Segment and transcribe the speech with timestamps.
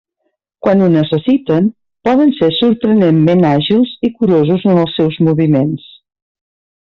[0.67, 1.67] Quan ho necessiten,
[2.09, 5.87] poden ser sorprenentment àgils i curosos en els seus moviments.